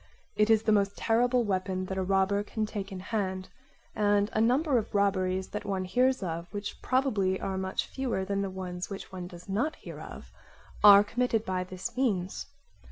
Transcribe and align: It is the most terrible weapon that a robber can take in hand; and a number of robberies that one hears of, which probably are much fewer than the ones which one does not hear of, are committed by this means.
It 0.35 0.49
is 0.49 0.63
the 0.63 0.71
most 0.71 0.97
terrible 0.97 1.43
weapon 1.43 1.85
that 1.85 1.97
a 1.99 2.01
robber 2.01 2.41
can 2.41 2.65
take 2.65 2.91
in 2.91 2.99
hand; 2.99 3.49
and 3.93 4.31
a 4.33 4.41
number 4.41 4.79
of 4.79 4.95
robberies 4.95 5.49
that 5.49 5.63
one 5.63 5.85
hears 5.85 6.23
of, 6.23 6.51
which 6.51 6.81
probably 6.81 7.39
are 7.39 7.55
much 7.55 7.85
fewer 7.85 8.25
than 8.25 8.41
the 8.41 8.49
ones 8.49 8.89
which 8.89 9.11
one 9.11 9.27
does 9.27 9.47
not 9.47 9.75
hear 9.75 9.99
of, 10.01 10.31
are 10.83 11.03
committed 11.03 11.45
by 11.45 11.63
this 11.63 11.95
means. 11.95 12.47